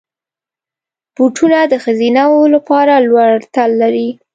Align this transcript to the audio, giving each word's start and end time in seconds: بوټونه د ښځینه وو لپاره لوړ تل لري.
بوټونه 1.15 1.59
د 1.71 1.73
ښځینه 1.83 2.23
وو 2.31 2.41
لپاره 2.55 2.93
لوړ 3.07 3.29
تل 3.53 3.69
لري. 3.81 4.09